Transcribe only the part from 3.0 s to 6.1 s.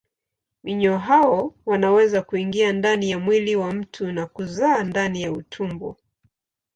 ya mwili wa mtu na kuzaa ndani ya utumbo.